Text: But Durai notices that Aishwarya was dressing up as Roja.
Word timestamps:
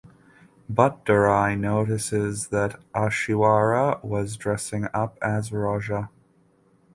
But 0.67 1.05
Durai 1.05 1.55
notices 1.55 2.47
that 2.47 2.79
Aishwarya 2.95 4.03
was 4.03 4.35
dressing 4.35 4.87
up 4.95 5.19
as 5.21 5.51
Roja. 5.51 6.09